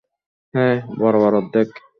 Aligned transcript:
হ্যাঁ, 0.53 0.77
বরাবর 0.99 1.33
অর্ধেক। 1.33 1.69